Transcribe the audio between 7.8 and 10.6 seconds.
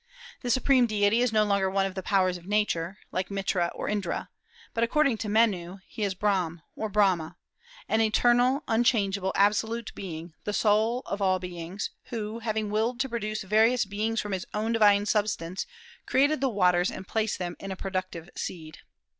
"an eternal, unchangeable, absolute being, the